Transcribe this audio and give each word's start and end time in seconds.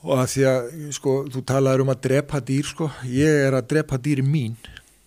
og 0.00 0.12
að 0.16 0.26
því 0.32 0.44
að 0.48 0.68
sko, 0.96 1.14
þú 1.32 1.44
talaður 1.48 1.84
um 1.84 1.92
að 1.92 2.02
drepa 2.08 2.40
dýr 2.40 2.68
sko, 2.68 2.90
ég 3.04 3.46
er 3.46 3.56
að 3.58 3.70
drepa 3.74 4.00
dýri 4.00 4.24
mín. 4.26 4.56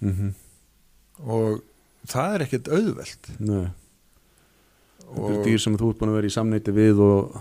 Mm 0.03 0.33
og 1.23 1.61
það 2.09 2.35
er 2.35 2.43
ekkert 2.47 2.69
auðvelt. 2.73 3.29
Nei, 3.39 3.67
þetta 5.03 5.27
eru 5.29 5.43
dýr 5.45 5.61
sem 5.61 5.77
þú 5.79 5.91
ert 5.91 5.99
búin 5.99 6.11
að 6.13 6.17
vera 6.19 6.31
í 6.31 6.35
samneiti 6.35 6.73
við 6.75 7.03
og 7.05 7.37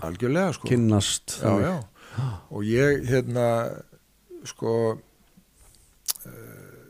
sko. 0.53 0.67
kynnast 0.67 1.39
já, 1.41 1.53
já. 1.63 1.73
og 2.49 2.61
ég 2.67 3.07
hérna 3.09 3.47
sko 4.47 4.75
uh, 4.93 4.99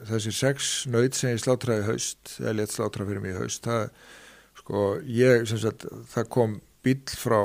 þessi 0.09 0.33
sex 0.35 0.73
nöyt 0.91 1.15
sem 1.17 1.33
ég 1.33 1.41
slátraði 1.43 1.85
í 1.85 1.87
haust 1.91 2.35
eða 2.41 2.57
létt 2.59 2.75
slátra 2.75 3.07
fyrir 3.07 3.23
mig 3.23 3.37
haust 3.39 3.63
það, 3.65 3.89
sko, 4.59 4.83
ég, 5.07 5.47
sagt 5.49 5.87
það 6.13 6.29
kom 6.35 6.59
bíl 6.83 6.99
frá 7.15 7.41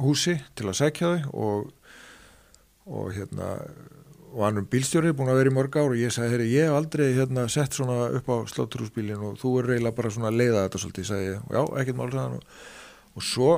sláturhúsi 0.00 0.40
til 0.56 0.68
að 0.68 0.78
sækja 0.78 1.10
þau 1.10 1.32
og 1.32 1.72
og 2.90 3.12
hérna 3.14 3.58
og 4.30 4.44
hann 4.44 4.58
er 4.58 4.66
bílstjóri, 4.70 5.10
búin 5.12 5.28
að 5.30 5.40
vera 5.40 5.50
í 5.50 5.54
mörg 5.54 5.76
ár 5.76 5.90
og 5.90 5.98
ég 5.98 6.12
sagði, 6.14 6.30
herri, 6.30 6.44
ég 6.54 6.68
hef 6.68 6.76
aldrei 6.78 7.08
hérna 7.16 7.48
sett 7.50 7.74
svona 7.74 8.10
upp 8.14 8.28
á 8.30 8.36
sláturhúsbílin 8.46 9.18
og 9.26 9.38
þú 9.40 9.58
er 9.58 9.68
reyla 9.72 9.90
bara 9.90 10.10
svona 10.10 10.30
að 10.30 10.38
leiða 10.38 10.64
þetta 10.64 10.80
svolítið, 10.84 11.06
sagði 11.08 11.26
ég, 11.26 11.40
og 11.46 11.56
já, 11.56 11.62
ekkert 11.82 11.98
mál 11.98 12.10
hann 12.14 12.36
og, 12.38 12.44
og 13.18 13.26
svo, 13.26 13.50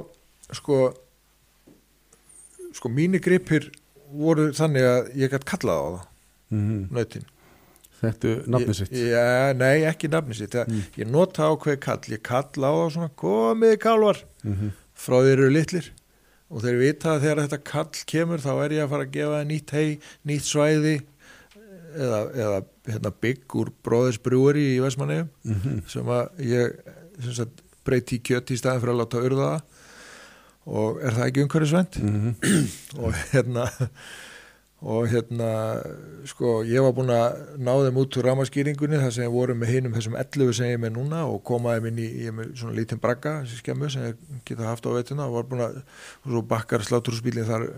sko 0.53 0.79
sko 2.73 2.89
mínu 2.89 3.21
gripir 3.21 3.69
voru 4.13 4.49
þannig 4.57 4.89
að 4.89 5.13
ég 5.21 5.33
gætt 5.33 5.49
kallað 5.49 5.77
á 5.77 5.85
það, 5.85 6.09
mm 6.57 6.83
nöytin 6.93 7.29
Þetta 8.03 8.27
er 8.27 8.47
nafnið 8.51 8.75
sitt? 8.75 8.95
Já, 8.99 9.53
nei, 9.55 9.85
ekki 9.87 10.09
nafni 10.11 10.35
sitt. 10.35 10.57
Mm. 10.59 10.81
ég 10.99 11.07
nota 11.07 11.47
ákveð 11.47 11.77
kall, 11.85 12.01
ég 12.11 12.23
kalla 12.27 12.73
á 12.73 12.75
það 12.81 12.89
svona, 12.97 13.13
komið 13.23 13.77
kálvar 13.85 14.25
mm 14.43 14.73
frá 15.03 15.19
þeir 15.23 15.35
eru 15.37 15.51
litlir 15.53 15.93
og 16.53 16.61
þeir 16.65 16.77
vita 16.81 17.15
að 17.15 17.23
þegar 17.25 17.41
þetta 17.47 17.61
kall 17.73 18.03
kemur 18.13 18.43
þá 18.45 18.53
er 18.67 18.75
ég 18.77 18.85
að 18.85 18.93
fara 18.93 19.07
að 19.07 19.15
gefa 19.17 19.43
nýtt 19.49 19.71
hei, 19.77 19.99
nýtt 20.29 20.45
svæði 20.49 20.95
eða, 21.97 22.21
eða 22.45 22.59
hérna, 22.93 23.13
bygg 23.25 23.57
úr 23.63 23.71
bróðisbrúri 23.85 24.65
í 24.75 24.81
Vestmanneum 24.85 25.29
-hmm. 25.45 25.83
sem 25.89 26.09
að 26.13 26.43
ég 26.45 26.77
sem 27.23 27.33
sagt, 27.37 27.63
breyti 27.85 28.19
í 28.19 28.25
kjött 28.25 28.51
í 28.53 28.59
staðin 28.61 28.83
fyrir 28.83 28.95
að 28.95 29.01
láta 29.03 29.23
urða 29.27 29.53
og 30.67 31.01
er 31.03 31.17
það 31.17 31.27
ekki 31.27 31.43
umhverfisvænt 31.47 31.99
Mhm. 32.03 32.35
og 33.03 33.15
hérna 33.33 33.67
og 34.83 35.07
hérna 35.13 35.49
sko 36.27 36.61
ég 36.67 36.83
var 36.83 36.95
búin 36.97 37.11
að 37.15 37.37
ná 37.63 37.73
þeim 37.85 37.99
út 38.03 38.17
úr 38.19 38.27
ramaskýringunni 38.27 38.99
þar 38.99 39.13
sem 39.15 39.27
ég 39.29 39.35
voru 39.35 39.55
með 39.55 39.75
hinum 39.77 39.95
þessum 39.95 40.17
11 40.19 40.57
sem 40.59 40.71
ég 40.73 40.79
er 40.79 40.83
með 40.83 40.97
núna 40.97 41.21
og 41.31 41.43
koma 41.47 41.77
þeim 41.77 41.91
inn 41.93 42.01
í, 42.03 42.09
með 42.35 42.55
svona 42.59 42.75
lítinn 42.79 43.03
bragga 43.03 43.37
þessi 43.45 43.61
skemmu 43.61 43.91
sem 43.93 44.09
ég 44.09 44.41
geta 44.49 44.67
haft 44.67 44.87
á 44.87 44.91
veituna 44.91 45.29
og 45.29 45.37
var 45.39 45.47
búin 45.53 45.65
að, 45.69 45.79
og 46.25 46.35
svo 46.35 46.43
bakkar 46.51 46.87
sláturúsbílinn 46.89 47.47
þar 47.47 47.69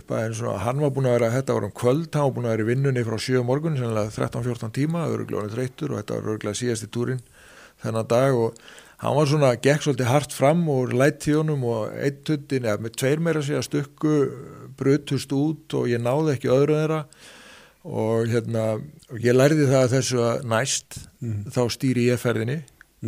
upp 0.00 0.14
að 0.14 0.24
einu 0.24 0.38
svona, 0.38 0.58
hann 0.64 0.80
var 0.80 0.92
búin 0.94 1.10
að 1.10 1.16
vera, 1.18 1.32
þetta 1.34 1.56
var 1.56 1.66
um 1.66 1.76
kvöld, 1.76 2.08
hann 2.14 2.28
var 2.28 2.36
búin 2.36 2.48
að 2.48 2.54
vera 2.54 2.64
í 2.64 2.68
vinnunni 2.70 3.02
frá 3.04 3.16
7 3.20 3.40
morgun, 3.44 3.76
sennilega 3.76 4.12
13-14 4.14 4.76
tíma, 4.76 5.08
er 5.10 5.54
þreyttur 5.56 5.92
og 5.92 6.00
þetta 6.00 6.16
var 6.16 6.28
öruglega 6.30 6.60
síðasti 6.60 6.88
túrin 6.94 7.24
þennan 7.82 8.08
dag 8.08 8.38
og 8.38 8.60
hann 9.00 9.16
var 9.16 9.28
svona, 9.30 9.50
gekk 9.56 9.84
svolítið 9.86 10.10
hart 10.10 10.32
fram 10.36 10.62
og 10.72 10.92
lætti 10.96 11.32
honum 11.36 11.62
og 11.64 11.92
eitt 11.96 12.22
tuttin, 12.28 12.66
eða 12.68 12.82
með 12.84 12.96
tveir 13.00 13.22
meira 13.24 13.42
sig 13.42 13.56
að 13.56 13.66
stukku 13.68 14.14
brutust 14.80 15.32
út 15.36 15.76
og 15.78 15.88
ég 15.88 16.02
náði 16.04 16.34
ekki 16.36 16.50
öðru 16.52 16.76
þeirra. 16.78 17.02
Og 17.88 18.28
hérna, 18.28 18.64
og 19.08 19.22
ég 19.24 19.32
lærði 19.36 19.64
það 19.70 19.84
að 19.86 19.94
þessu 19.96 20.18
að 20.26 20.42
næst, 20.52 20.98
Mhm. 21.22 21.44
þá 21.54 21.60
stýri 21.72 22.04
ég 22.12 22.20
ferðinni, 22.20 22.58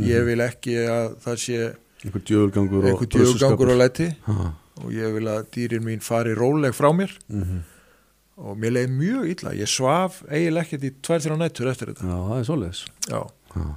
ég 0.00 0.24
vil 0.24 0.40
ekki 0.40 0.76
að 0.88 1.16
það 1.20 1.36
sé 1.44 1.58
Einhver 2.02 2.24
djöfulgangur 2.24 2.84
og 2.92 3.70
og 3.70 3.78
læti. 3.78 4.08
Ha. 4.26 4.54
og 4.82 4.90
ég 4.90 5.12
vil 5.14 5.28
að 5.28 5.44
dýrin 5.54 5.84
mín 5.84 6.00
fari 6.02 6.32
róleg 6.34 6.72
frá 6.74 6.88
mér. 6.96 7.12
Mhm. 7.28 7.62
og 8.42 8.56
mér 8.58 8.72
leiði 8.72 8.90
mjög 8.96 9.24
illa, 9.30 9.50
ég 9.54 9.68
svaf 9.68 10.22
eiginlega 10.26 10.64
ekkert 10.64 10.84
í 10.88 10.90
tvær 11.04 11.20
þrjá 11.20 11.36
nættur 11.38 11.68
eftir 11.70 11.86
þetta. 11.92 12.02
Já, 12.08 12.16
það 12.26 12.38
er 12.40 12.44
svoleiðis. 12.48 12.86
Já, 13.06 13.20
Já. 13.54 13.74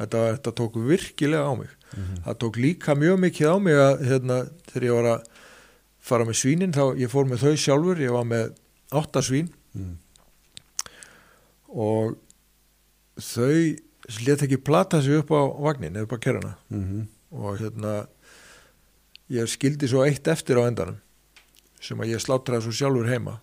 Þetta, 0.00 0.22
þetta 0.36 0.52
tók 0.60 0.74
virkilega 0.88 1.44
á 1.46 1.54
mig 1.58 1.68
Mhm. 1.90 2.22
það 2.24 2.36
tók 2.38 2.56
líka 2.56 2.94
mjög 2.94 3.16
mikið 3.18 3.46
á 3.50 3.56
mig 3.58 3.74
að 3.74 4.02
hérna, 4.06 4.36
þegar 4.70 4.84
ég 4.86 4.94
var 4.94 5.08
að 5.10 5.24
fara 6.00 6.24
með 6.24 6.36
svínin 6.40 6.72
þá 6.72 6.84
ég 6.98 7.10
fór 7.10 7.26
með 7.26 7.42
þau 7.44 7.54
sjálfur 7.58 7.98
ég 8.00 8.12
var 8.14 8.24
með 8.24 8.54
átta 8.92 9.20
svín 9.22 9.48
Mm. 9.74 9.96
og 11.68 12.16
þau 13.20 13.78
let 14.26 14.42
ekki 14.42 14.58
plata 14.64 15.00
sig 15.02 15.18
upp 15.20 15.30
á 15.30 15.42
vagnin 15.62 15.94
eða 15.96 16.06
upp 16.08 16.14
á 16.16 16.18
kerrana 16.24 16.54
Mhm. 16.70 17.06
og 17.32 17.58
hérna 17.60 18.06
ég 19.30 19.46
skildi 19.46 19.86
svo 19.88 20.02
eitt 20.06 20.26
eftir 20.26 20.56
á 20.58 20.66
endanum 20.66 20.98
sem 21.80 21.98
að 21.98 22.10
ég 22.14 22.20
slátraði 22.24 22.62
svo 22.62 22.72
sjálfur 22.72 23.06
heima 23.08 23.40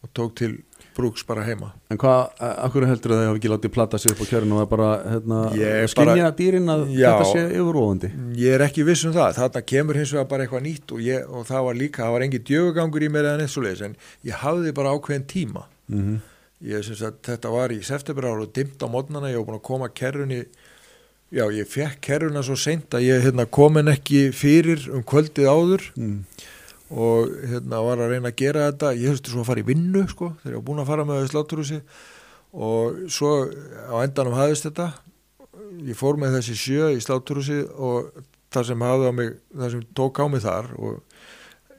og 0.00 0.12
tók 0.16 0.34
til 0.40 0.56
brúks 0.96 1.22
bara 1.28 1.44
heima. 1.46 1.70
En 1.92 2.00
hvað, 2.00 2.32
akkur 2.40 2.86
heldur 2.88 3.14
að 3.14 3.20
það 3.20 3.28
hafi 3.28 3.40
ekki 3.40 3.52
látið 3.52 3.74
plata 3.74 4.00
sig 4.00 4.14
upp 4.14 4.22
á 4.24 4.30
kjörinu? 4.30 4.56
Og 4.56 4.62
það 4.62 4.70
bara, 4.72 4.88
hérna, 5.12 5.42
Ég 5.60 5.92
skynja 5.92 6.30
dýrin 6.38 6.72
að 6.72 6.86
Já. 6.94 7.10
þetta 7.10 7.28
sé 7.30 7.44
yfiróðandi 7.60 8.10
ég 8.40 8.56
er 8.56 8.64
ekki 8.66 8.86
viss 8.88 9.04
um 9.06 9.14
það, 9.14 9.36
þarna 9.38 9.62
kemur 9.74 10.00
hins 10.00 10.14
vegar 10.16 10.32
bara 10.32 10.46
eitthvað 10.46 10.66
nýtt 10.66 10.96
og, 10.96 11.04
ég, 11.04 11.28
og 11.28 11.46
það 11.48 11.68
var 11.68 11.78
líka, 11.78 12.02
það 12.04 12.16
var 12.16 12.26
engin 12.26 12.48
djögugangur 12.50 13.06
í 13.06 13.12
mér 13.12 13.30
eða 13.30 13.42
neitt 13.42 13.54
svo 13.54 13.64
leiðis 13.64 13.86
en 13.86 13.96
ég 14.26 14.42
hafði 14.42 14.74
bara 14.80 14.96
ákveðin 14.96 15.30
tíma. 15.30 15.68
Mm 15.92 16.20
ég 16.60 16.84
syns 16.84 17.00
að 17.04 17.20
þetta 17.24 17.52
var 17.54 17.72
í 17.72 17.80
september 17.84 18.28
ára 18.28 18.44
og 18.44 18.52
dimmt 18.56 18.82
á 18.84 18.86
mótnana, 18.90 19.30
ég 19.32 19.40
var 19.40 19.48
búin 19.48 19.58
að 19.60 19.66
koma 19.70 19.88
kerrunni 19.96 20.40
já, 21.32 21.44
ég 21.54 21.68
fekk 21.70 22.00
kerruna 22.04 22.42
svo 22.44 22.56
seint 22.58 22.92
að 22.96 23.06
ég 23.06 23.24
hérna, 23.24 23.46
komin 23.48 23.90
ekki 23.92 24.28
fyrir 24.36 24.84
um 24.92 25.04
kvöldið 25.06 25.48
áður. 25.48 25.86
Mm. 25.96 26.18
Og 26.90 27.28
hérna 27.46 27.80
var 27.86 28.00
að 28.02 28.10
reyna 28.14 28.30
að 28.32 28.38
gera 28.42 28.64
þetta. 28.70 28.92
Ég 28.98 29.12
höfstu 29.14 29.30
svo 29.30 29.44
að 29.44 29.50
fara 29.52 29.62
í 29.62 29.68
vinnu 29.68 30.02
sko 30.10 30.32
þegar 30.42 30.54
ég 30.54 30.58
var 30.60 30.66
búin 30.70 30.82
að 30.82 30.90
fara 30.90 31.04
með 31.08 31.28
sláturhúsi. 31.30 31.80
Og 32.52 33.04
svo 33.14 33.30
á 33.90 33.96
endanum 34.02 34.34
hafðist 34.34 34.66
þetta. 34.66 34.88
Ég 35.86 35.94
fór 35.98 36.18
með 36.18 36.38
þessi 36.40 36.56
sjö 36.58 36.88
í 36.96 37.00
sláturhúsi 37.04 37.60
og 37.78 38.10
það 38.50 38.66
sem 38.72 38.82
hafði 38.82 39.06
á 39.06 39.12
mig 39.14 39.30
það 39.54 39.70
sem 39.76 39.84
tók 39.94 40.18
á 40.18 40.24
mig 40.26 40.42
þar 40.42 40.70
og 40.82 40.98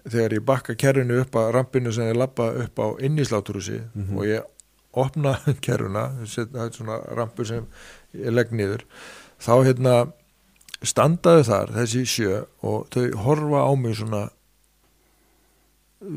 þegar 0.07 0.33
ég 0.37 0.45
bakka 0.47 0.75
kerrinu 0.79 1.19
upp 1.25 1.35
að 1.35 1.49
rampinu 1.57 1.91
sem 1.93 2.07
ég 2.07 2.15
lappa 2.17 2.47
upp 2.63 2.79
á 2.79 2.87
inn 3.03 3.19
í 3.19 3.25
sláturhúsi 3.27 3.81
Mhm. 3.93 4.15
og 4.17 4.23
ég 4.25 4.47
opna 4.93 5.33
kerruna 5.65 6.05
það 6.23 6.55
er 6.65 6.71
svona 6.71 6.97
rampur 7.15 7.45
sem 7.45 7.67
ég 8.15 8.31
legg 8.31 8.49
niður 8.55 8.81
þá 9.43 9.51
hérna 9.67 9.93
standaðu 10.81 11.43
þar 11.51 11.73
þessi 11.75 12.01
sjö 12.09 12.39
og 12.65 12.87
þau 12.95 13.05
horfa 13.27 13.61
á 13.67 13.71
mig 13.77 13.95
svona 13.99 14.23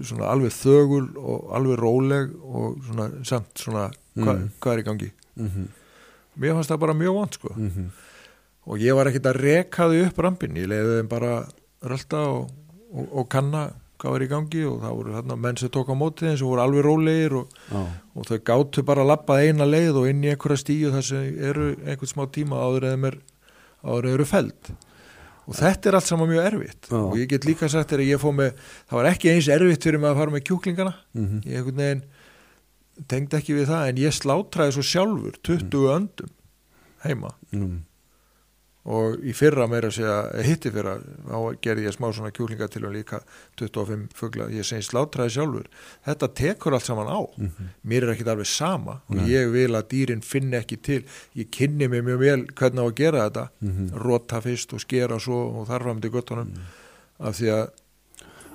svona 0.02 0.30
alveg 0.32 0.52
þögul 0.56 1.06
og 1.20 1.50
alveg 1.58 1.78
róleg 1.78 2.30
og 2.44 2.78
svona 2.86 3.10
samt 3.24 3.54
svona 3.60 3.90
hva, 4.14 4.32
Mm. 4.34 4.50
hvað 4.60 4.72
er 4.72 4.78
í 4.82 4.86
gangi? 4.90 5.10
Mm 5.36 5.68
mér 6.34 6.54
fannst 6.56 6.70
það 6.72 6.80
bara 6.82 6.94
mjög 6.98 7.14
vant 7.14 7.34
sko. 7.34 7.48
-hmm. 7.54 7.88
og 8.66 8.78
ég 8.78 8.94
var 8.96 9.06
ekkert 9.06 9.26
að 9.30 9.36
reka 9.40 9.86
þau 9.86 10.06
upp 10.06 10.18
rampin 10.18 10.56
ég 10.56 10.66
leiði 10.66 10.96
þeim 10.98 11.08
bara 11.08 11.46
rölda 11.82 12.22
og, 12.26 12.50
og, 12.92 13.08
og 13.12 13.28
kanna 13.28 13.70
hvað 13.98 14.10
var 14.10 14.22
í 14.22 14.28
gangi 14.28 14.64
og 14.66 14.80
það 14.82 14.96
voru 14.96 15.12
þarna 15.14 15.36
menn 15.36 15.56
sem 15.56 15.68
tók 15.68 15.88
á 15.88 15.94
móti 15.94 16.26
þeim 16.26 16.36
sem 16.38 16.46
voru 16.46 16.60
alveg 16.60 16.84
rólegir 16.84 17.32
og, 17.38 17.46
og 18.16 18.26
þau 18.26 18.38
gátu 18.38 18.82
bara 18.82 19.02
að 19.02 19.06
lappað 19.12 19.42
eina 19.46 19.64
leið 19.64 19.94
og 19.96 20.08
inn 20.10 20.24
í 20.24 20.30
einhverja 20.34 20.56
stíu 20.58 20.90
þar 20.90 21.02
sem 21.02 21.38
eru 21.38 21.76
einhvern 21.86 22.10
smá 22.10 22.26
tíma 22.26 22.56
áður 22.58 22.84
eða 22.90 23.06
er, 23.12 23.18
áður 23.84 24.04
eða 24.04 24.14
eru 24.14 24.24
feld 24.24 24.74
og 25.44 25.56
þetta 25.58 25.90
er 25.90 25.98
allt 25.98 26.08
saman 26.08 26.30
mjög 26.30 26.46
erfitt. 26.50 26.90
Já. 26.90 26.98
og 27.00 27.16
ég 27.20 27.30
get 27.30 27.48
líka 27.48 27.68
sagt 27.68 27.92
þegar 27.92 28.04
ég 28.08 28.22
fóð 28.22 28.36
með 28.40 28.52
það 28.90 28.98
var 28.98 29.10
ekki 29.12 29.32
eins 29.32 29.48
erfitt 29.52 29.88
fyrir 29.88 30.02
mig 30.02 30.10
að 30.10 30.20
fara 30.22 30.34
með 30.34 30.46
kjúklingana. 30.50 30.94
Mm 31.14 31.40
ég 31.44 31.58
einhvern 31.60 31.82
veginn 31.82 32.04
tengd 33.10 33.34
ekki 33.34 33.56
við 33.58 33.68
það 33.72 33.88
en 33.90 34.00
ég 34.04 34.14
slátraði 34.14 34.76
svo 34.76 34.84
sjálfur 34.86 35.38
20 35.42 35.88
öndum 35.96 36.30
heima. 37.04 37.34
Mm. 37.52 37.82
Og 38.84 39.22
í 39.24 39.32
fyrra 39.32 39.64
meira 39.70 39.88
að 39.88 39.96
segja 39.96 40.16
hitti 40.44 40.70
fyrra, 40.74 40.98
þá 41.24 41.60
gerði 41.64 41.86
ég 41.86 41.94
smá 41.96 42.10
svona 42.12 42.32
kjúklinga 42.36 42.68
til 42.68 42.82
og 42.84 42.92
líka 42.92 43.22
25 43.60 44.02
fugla. 44.18 44.50
Ég 44.52 44.66
segi 44.68 44.84
slátraði 44.84 45.32
sjálfur. 45.38 45.70
Þetta 46.04 46.28
tekur 46.36 46.76
allt 46.76 46.88
saman 46.88 47.08
á. 47.08 47.20
Mm 47.36 47.70
mér 47.84 48.04
er 48.04 48.14
ekkit 48.14 48.28
alveg 48.32 48.48
sama 48.48 49.00
og 49.08 49.16
Nei. 49.16 49.28
ég 49.28 49.50
vil 49.52 49.74
að 49.76 49.88
dýrin 49.92 50.22
finni 50.24 50.56
ekki 50.56 50.76
til. 50.76 51.04
Ég 51.36 51.50
kynni 51.50 51.88
mig 51.88 52.04
mjög 52.04 52.18
vel 52.18 52.46
hvernig 52.46 52.80
á 52.80 52.86
að 52.86 52.94
gera 52.94 53.24
þetta. 53.28 53.48
-hmm. 53.60 53.88
rota 54.04 54.40
fyrst 54.40 54.72
og 54.72 54.80
skera 54.80 55.18
svo 55.18 55.60
og 55.60 55.66
þar 55.68 55.82
fram 55.82 56.00
til 56.00 56.10
göttunum. 56.10 56.48
Af 57.18 57.36
því 57.36 57.48
að 57.48 57.68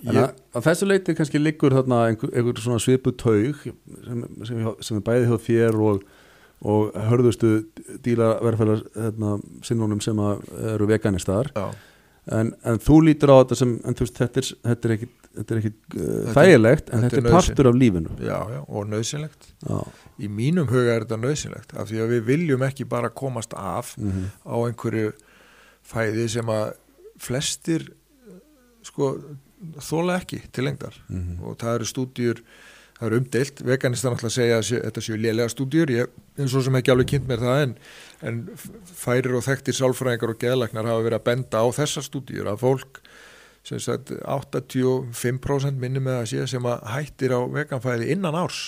ég, 0.04 0.15
að, 0.15 0.33
að 0.54 0.63
þessu 0.63 0.86
leiti 0.86 1.15
kannski 1.15 1.39
liggur 1.39 1.71
þarna 1.71 2.07
einhver, 2.07 2.30
einhver 2.36 2.62
svona 2.62 2.80
svipu 2.80 3.12
taug 3.12 3.56
sem, 3.63 4.25
sem, 4.45 4.68
sem 4.81 4.98
er 4.98 5.04
bæði 5.04 5.30
hjá 5.30 5.38
þér 5.48 5.80
og, 5.89 6.04
og 6.61 6.95
hörðustu 7.09 7.51
dýlaverfælar 8.03 8.81
hérna, 8.95 9.38
sinnunum 9.63 10.01
sem 10.03 10.17
eru 10.73 10.89
veganistar. 10.89 11.51
En, 12.29 12.51
en 12.67 12.77
þú 12.83 13.00
lítur 13.07 13.31
á 13.33 13.41
þetta 13.41 13.56
sem 13.57 13.71
veist, 13.88 14.17
þetta 14.19 14.41
er, 14.41 14.50
þetta 14.67 14.89
er 14.89 14.94
ekki, 14.97 15.07
þetta 15.39 15.56
er 15.56 15.61
ekki 15.61 15.71
uh, 15.71 16.01
Þetta 16.03 16.33
þægilegt 16.35 16.91
en 16.94 17.06
þetta 17.06 17.21
er 17.21 17.29
partur 17.33 17.69
af 17.71 17.79
lífinu. 17.79 18.17
Já, 18.21 18.38
já, 18.53 18.59
og 18.67 18.89
nöðsynlegt 18.91 19.47
Já, 19.63 19.79
í 20.19 20.29
mínum 20.29 20.67
huga 20.69 20.97
er 20.97 21.07
þetta 21.07 21.19
nöðsynlegt 21.23 21.73
af 21.79 21.89
því 21.89 22.03
að 22.03 22.13
við 22.13 22.27
viljum 22.27 22.65
ekki 22.67 22.85
bara 22.91 23.09
komast 23.09 23.56
af 23.57 23.95
mm 23.97 24.27
á 24.45 24.56
einhverju 24.59 25.13
fæði 25.89 26.27
sem 26.35 26.51
að 26.53 26.73
flestir 27.19 27.88
sko 28.85 29.13
þóla 29.83 30.19
ekki 30.21 30.44
til 30.53 30.67
lengdar. 30.67 30.95
Mhm. 31.09 31.39
og 31.44 31.57
það 31.57 31.79
eru 31.79 31.89
stúdíur 31.89 32.44
það 33.00 33.07
eru 33.10 33.19
umdeilt, 33.22 33.62
veganistar 33.63 34.12
náttúrulega 34.13 34.36
segja 34.36 34.57
að 34.60 34.84
þetta 34.86 35.01
séu 35.06 35.18
lélega 35.19 35.50
stúdíur, 35.54 35.92
ég 35.94 36.07
eins 36.40 36.56
og 36.60 36.66
sem 36.66 36.75
ekki 36.80 36.92
alveg 36.94 37.07
kynnt 37.13 37.28
mér 37.30 37.44
það 37.46 37.62
en, 37.63 37.75
en 38.28 38.42
færir 39.00 39.38
og 39.40 39.46
þekktir 39.48 39.78
sálfræðingar 39.80 40.34
og 40.34 40.42
geðlæknar 40.42 40.90
hafa 40.92 41.06
verið 41.07 41.19
að 41.22 41.28
benda 41.31 41.63
á 41.63 41.68
þessar 41.80 42.04
stúdíur 42.10 42.51
að 42.51 42.60
fólk 42.66 43.00
sem 43.69 43.80
sagt 43.84 44.12
85% 44.24 45.80
minni 45.80 46.00
með 46.04 46.22
að 46.22 46.30
sé 46.31 46.46
sem 46.54 46.68
að 46.69 46.86
hættir 46.94 47.34
á 47.36 47.40
veganfæði 47.51 48.12
innan 48.16 48.38
árs 48.40 48.62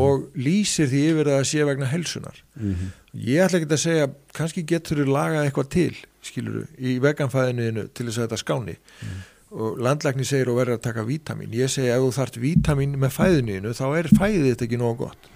og 0.00 0.30
lýsir 0.40 0.88
því 0.88 1.00
yfir 1.10 1.28
að 1.34 1.42
sé 1.50 1.64
vegna 1.68 1.88
helsunar 1.90 2.38
Mhm. 2.56 2.86
ég 3.20 3.44
ætla 3.44 3.58
ekki 3.60 3.68
að 3.68 3.82
segja, 3.82 4.06
kannski 4.32 4.62
getur 4.64 4.96
þú 5.02 5.12
lagað 5.12 5.44
eitthvað 5.50 5.68
til, 5.74 5.96
skiluru 6.24 6.62
í 6.80 6.94
veganfæðinu 7.04 7.88
til 7.92 8.06
þess 8.06 8.18
að 8.18 8.24
þetta 8.28 8.38
skáni 8.40 8.76
og 9.54 9.78
landlækni 9.82 10.26
segir 10.26 10.50
og 10.50 10.58
verður 10.58 10.78
að 10.78 10.86
taka 10.88 11.06
vítamin 11.06 11.54
ég 11.54 11.70
segi 11.70 11.92
ef 11.94 12.02
þú 12.02 12.10
þart 12.18 12.40
vítamin 12.42 12.98
með 12.98 13.14
fæðinu 13.14 13.74
þá 13.76 13.86
er 14.00 14.10
fæðið 14.10 14.50
þetta 14.50 14.66
ekki 14.68 14.80
nógu 14.80 15.06
gott 15.06 15.30